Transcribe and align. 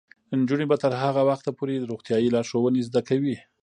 نجونې 0.39 0.65
به 0.71 0.75
تر 0.83 0.91
هغه 1.03 1.21
وخته 1.29 1.49
پورې 1.57 1.87
روغتیايي 1.91 2.29
لارښوونې 2.35 2.81
زده 2.87 3.01
کوي. 3.09 3.35